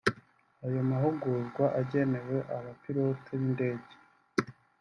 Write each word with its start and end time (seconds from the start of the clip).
Ayo 0.65 0.81
mahugurwa 0.89 1.65
agenewe 1.81 2.37
abapilote 2.55 3.29
b’indege 3.39 3.93